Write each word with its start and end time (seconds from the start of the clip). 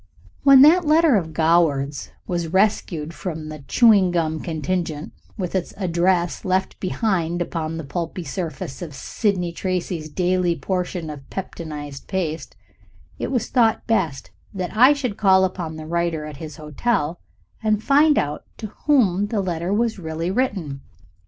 When 0.41 0.63
that 0.63 0.83
letter 0.83 1.15
of 1.15 1.31
Goward's 1.31 2.09
was 2.25 2.47
rescued 2.47 3.13
from 3.13 3.49
the 3.49 3.59
chewing 3.67 4.09
gum 4.09 4.39
contingent, 4.39 5.13
with 5.37 5.53
its 5.53 5.75
address 5.77 6.43
left 6.43 6.79
behind 6.79 7.39
upon 7.39 7.77
the 7.77 7.83
pulpy 7.83 8.23
surface 8.23 8.81
of 8.81 8.95
Sidney 8.95 9.51
Tracy's 9.51 10.09
daily 10.09 10.55
portion 10.55 11.11
of 11.11 11.29
peptonized 11.29 12.07
paste, 12.07 12.55
it 13.19 13.29
was 13.29 13.49
thought 13.49 13.85
best 13.85 14.31
that 14.55 14.75
I 14.75 14.93
should 14.93 15.17
call 15.17 15.45
upon 15.45 15.75
the 15.75 15.85
writer 15.85 16.25
at 16.25 16.37
his 16.37 16.55
hotel 16.55 17.19
and 17.61 17.83
find 17.83 18.17
out 18.17 18.43
to 18.57 18.71
whom 18.87 19.27
the 19.27 19.39
letter 19.39 19.71
was 19.71 19.99
really 19.99 20.31
written. 20.31 20.81